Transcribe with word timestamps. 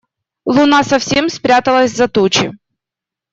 Луна 0.45 0.81
совсем 0.83 1.29
спряталась 1.29 1.91
за 1.93 2.07
тучи. 2.07 2.57